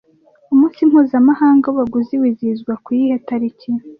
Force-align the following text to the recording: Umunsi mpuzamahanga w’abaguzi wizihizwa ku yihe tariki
Umunsi 0.53 0.79
mpuzamahanga 0.89 1.65
w’abaguzi 1.67 2.13
wizihizwa 2.21 2.73
ku 2.83 2.89
yihe 2.99 3.15
tariki 3.27 3.69